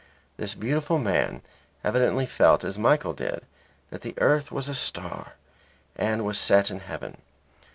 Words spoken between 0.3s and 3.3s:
This beautiful man evidently felt as Michael